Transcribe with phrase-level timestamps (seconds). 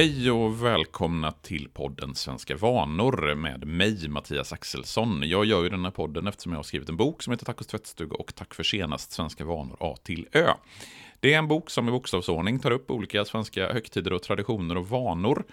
[0.00, 5.22] Hej och välkomna till podden Svenska vanor med mig, Mattias Axelsson.
[5.24, 7.66] Jag gör ju den här podden eftersom jag har skrivit en bok som heter Tacos
[7.66, 10.52] tvättstuga och Tack för senast, Svenska vanor A till Ö.
[11.20, 14.88] Det är en bok som i bokstavsordning tar upp olika svenska högtider och traditioner och
[14.88, 15.44] vanor.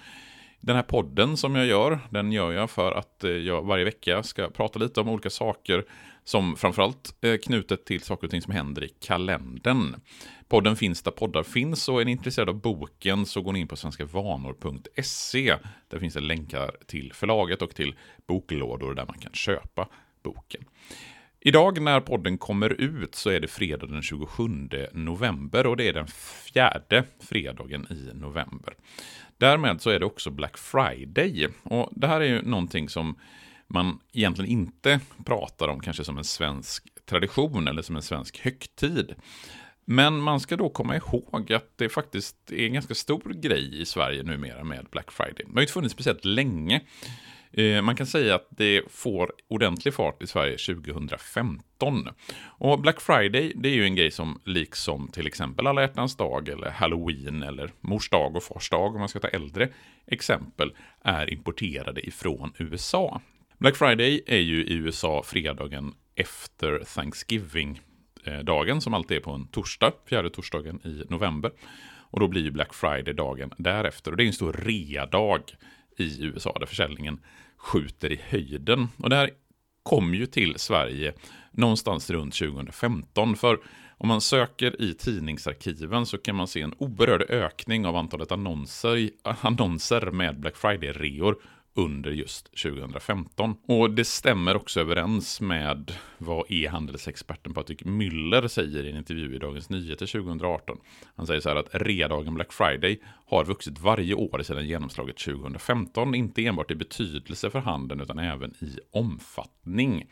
[0.60, 4.24] Den här podden som jag gör, den gör jag för att eh, jag varje vecka
[4.24, 5.86] ska prata lite om olika saker
[6.24, 9.96] som framförallt är knutet till saker och ting som händer i kalendern.
[10.48, 13.68] Podden finns där poddar finns och är ni intresserade av boken så går ni in
[13.68, 15.56] på svenskavanor.se.
[15.88, 17.96] Där finns det länkar till förlaget och till
[18.28, 19.88] boklådor där man kan köpa
[20.24, 20.64] boken.
[21.40, 24.44] Idag när podden kommer ut så är det fredag den 27
[24.92, 28.74] november och det är den fjärde fredagen i november.
[29.38, 33.16] Därmed så är det också Black Friday och det här är ju någonting som
[33.68, 39.16] man egentligen inte pratar om kanske som en svensk tradition eller som en svensk högtid.
[39.86, 43.86] Men man ska då komma ihåg att det faktiskt är en ganska stor grej i
[43.86, 45.46] Sverige numera med Black Friday.
[45.46, 46.82] Det har ju inte funnits speciellt länge.
[47.58, 52.10] Eh, man kan säga att det får ordentlig fart i Sverige 2015.
[52.44, 56.50] Och Black Friday, det är ju en grej som liksom till exempel alla hjärtans dag
[56.50, 59.70] eller Halloween eller mors dag och fars dag om man ska ta äldre
[60.08, 63.22] exempel, är importerade ifrån USA.
[63.58, 67.82] Black Friday är ju i USA fredagen efter Thanksgiving
[68.24, 71.52] eh, dagen som alltid är på en torsdag, fjärde torsdagen i november.
[72.10, 74.12] Och då blir ju Black Friday dagen därefter.
[74.12, 75.42] Och det är en stor rea-dag
[75.98, 77.20] i USA där försäljningen
[77.58, 78.88] skjuter i höjden.
[78.98, 79.30] Och det här
[79.84, 81.14] kom ju till Sverige
[81.52, 83.36] någonstans runt 2015.
[83.36, 83.60] För
[83.98, 89.10] om man söker i tidningsarkiven så kan man se en oberörd ökning av antalet annonser,
[89.24, 91.36] annonser med Black Friday-reor
[91.78, 93.56] under just 2015.
[93.68, 99.40] Och det stämmer också överens med vad e-handelsexperten Patrik Müller säger i en intervju i
[99.40, 100.78] Dagens Nyheter 2018.
[101.16, 106.16] Han säger så här att redagen Black Friday har vuxit varje år sedan genomslaget 2015,
[106.16, 110.06] inte enbart i betydelse för handeln utan även i omfattning.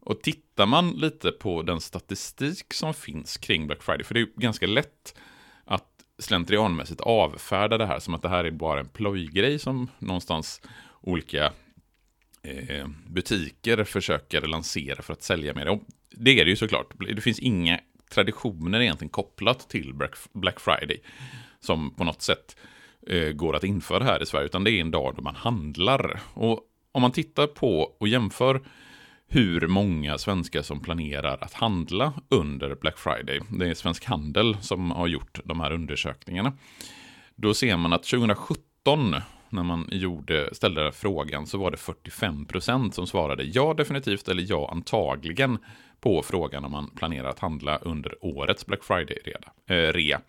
[0.00, 4.28] Och tittar man lite på den statistik som finns kring Black Friday, för det är
[4.36, 5.14] ganska lätt
[6.22, 10.60] slentrianmässigt avfärda det här som att det här är bara en plojgrej som någonstans
[11.00, 11.52] olika
[12.42, 15.68] eh, butiker försöker lansera för att sälja mer.
[15.68, 16.86] Och det är det ju såklart.
[17.14, 19.94] Det finns inga traditioner egentligen kopplat till
[20.32, 21.02] Black Friday
[21.60, 22.56] som på något sätt
[23.06, 26.20] eh, går att införa här i Sverige, utan det är en dag då man handlar.
[26.34, 26.60] Och
[26.92, 28.60] om man tittar på och jämför
[29.32, 33.40] hur många svenskar som planerar att handla under Black Friday.
[33.48, 36.52] Det är Svensk Handel som har gjort de här undersökningarna.
[37.34, 39.14] Då ser man att 2017
[39.48, 44.68] när man gjorde, ställde frågan så var det 45% som svarade ja definitivt eller ja
[44.72, 45.58] antagligen
[46.00, 50.16] på frågan om man planerar att handla under årets Black Friday-rea.
[50.16, 50.20] Eh,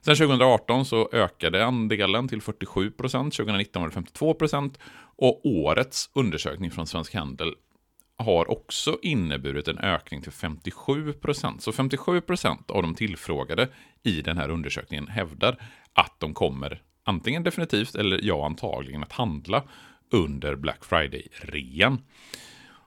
[0.00, 4.74] Sen 2018 så ökade andelen till 47%, 2019 var det 52%
[5.16, 7.54] och årets undersökning från Svensk Handel
[8.22, 11.62] har också inneburit en ökning till 57 procent.
[11.62, 13.68] Så 57 procent av de tillfrågade
[14.02, 15.56] i den här undersökningen hävdar
[15.92, 19.62] att de kommer antingen definitivt eller ja antagligen att handla
[20.10, 21.98] under Black Friday-rean.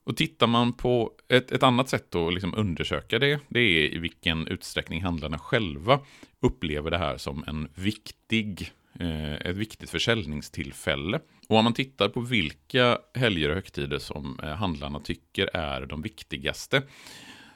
[0.04, 3.98] Och tittar man på ett, ett annat sätt att liksom undersöka det, det är i
[3.98, 6.00] vilken utsträckning handlarna själva
[6.40, 11.20] upplever det här som en viktig, Eh, ett viktigt försäljningstillfälle.
[11.48, 16.02] Och om man tittar på vilka helger och högtider som eh, handlarna tycker är de
[16.02, 16.82] viktigaste,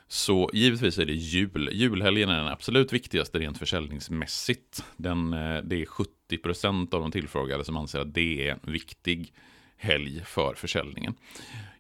[0.08, 1.70] så givetvis är det jul.
[1.74, 4.84] Julhelgen är den absolut viktigaste rent försäljningsmässigt.
[4.98, 9.34] Den, eh, det är 70% av de tillfrågade som anser att det är en viktig
[9.78, 11.14] helg för försäljningen.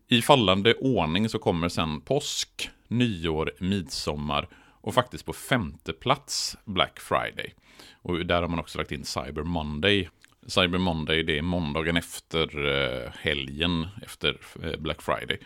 [0.08, 4.47] I fallande ordning så kommer sen påsk, nyår, midsommar
[4.89, 7.53] och faktiskt på femte plats Black Friday.
[8.01, 10.09] Och där har man också lagt in Cyber Monday.
[10.47, 15.39] Cyber Monday det är måndagen efter eh, helgen efter eh, Black Friday.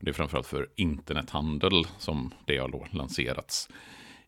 [0.00, 3.68] Det är framförallt för internethandel som det har lanserats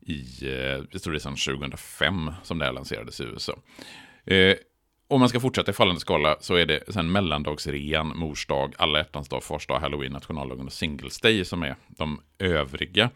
[0.01, 3.59] i, eh, jag tror det är sedan 2005 som det här lanserades i USA.
[4.25, 4.57] Eh,
[5.11, 8.99] om man ska fortsätta i fallande skala så är det sen mellandagsrean, mors dag, alla
[8.99, 13.11] hjärtans dag, fars dag, halloween, nationaldagen och singles day som är de övriga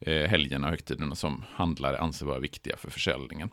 [0.00, 3.50] eh, helgerna och högtiderna som handlare anser vara viktiga för försäljningen.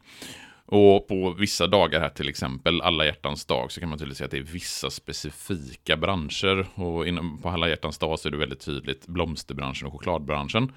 [0.66, 4.25] Och på vissa dagar här till exempel, alla hjärtans dag, så kan man tydligt säga
[4.25, 6.68] att det är vissa specifika branscher.
[6.74, 10.72] Och inom, på alla hjärtans dag så är det väldigt tydligt blomsterbranschen och chokladbranschen.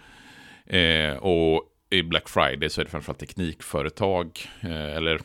[0.67, 5.21] Eh, och i Black Friday så är det framförallt teknikföretag, eh, eller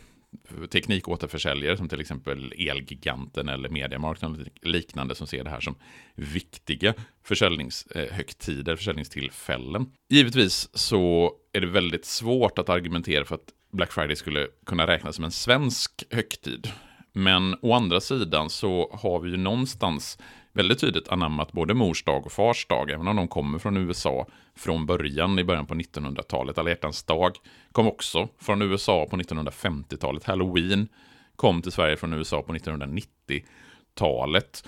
[0.70, 5.76] teknikåterförsäljare som till exempel Elgiganten eller Mediamarknaden och liknande som ser det här som
[6.16, 6.94] viktiga
[7.24, 9.86] försäljningshögtider, eh, försäljningstillfällen.
[10.10, 15.16] Givetvis så är det väldigt svårt att argumentera för att Black Friday skulle kunna räknas
[15.16, 16.72] som en svensk högtid.
[17.14, 20.18] Men å andra sidan så har vi ju någonstans
[20.56, 24.28] väldigt tydligt anammat både mors dag och fars dag, även om de kommer från USA
[24.56, 26.58] från början i början på 1900-talet.
[26.58, 27.32] Alla hjärtans dag
[27.72, 30.24] kom också från USA på 1950-talet.
[30.24, 30.88] Halloween
[31.36, 34.68] kom till Sverige från USA på 1990-talet.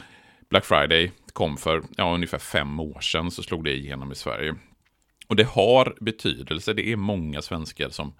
[0.50, 4.56] Black Friday kom för ja, ungefär fem år sedan, så slog det igenom i Sverige.
[5.28, 8.14] Och det har betydelse, det är många svenskar som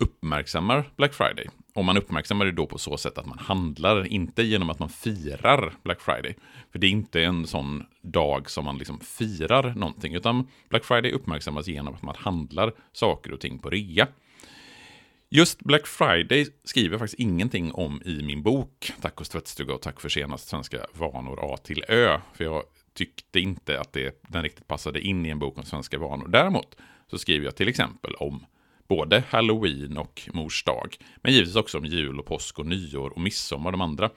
[0.00, 1.46] uppmärksammar Black Friday.
[1.78, 4.88] Och man uppmärksammar det då på så sätt att man handlar, inte genom att man
[4.88, 6.34] firar Black Friday.
[6.72, 11.12] För det är inte en sån dag som man liksom firar någonting, utan Black Friday
[11.12, 14.08] uppmärksammas genom att man handlar saker och ting på rea.
[15.28, 19.82] Just Black Friday skriver jag faktiskt ingenting om i min bok Tack och tvättstuga och
[19.82, 22.20] tack för senast svenska vanor A till Ö.
[22.34, 22.62] För jag
[22.94, 26.28] tyckte inte att det, den riktigt passade in i en bok om svenska vanor.
[26.28, 26.76] Däremot
[27.10, 28.44] så skriver jag till exempel om
[28.88, 30.96] både halloween och mors dag.
[31.22, 34.10] Men givetvis också om jul och påsk och nyår och midsommar och de andra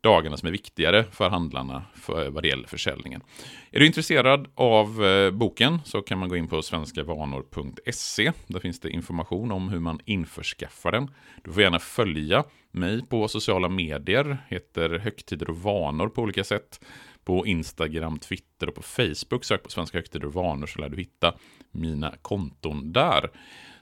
[0.00, 3.22] dagarna som är viktigare för handlarna för, vad det gäller försäljningen.
[3.70, 8.32] Är du intresserad av eh, boken så kan man gå in på svenskavanor.se.
[8.46, 11.10] Där finns det information om hur man införskaffar den.
[11.44, 16.80] Du får gärna följa mig på sociala medier, heter Högtider och vanor på olika sätt.
[17.24, 20.96] På Instagram, Twitter och på Facebook, sök på Svenska högtider och vanor så lär du
[20.96, 21.34] hitta
[21.70, 23.30] mina konton där.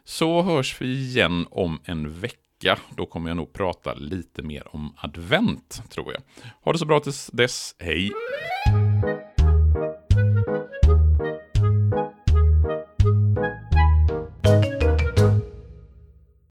[0.09, 2.79] Så hörs vi igen om en vecka.
[2.97, 6.23] Då kommer jag nog prata lite mer om advent, tror jag.
[6.65, 7.75] Ha det så bra tills dess.
[7.79, 8.11] Hej!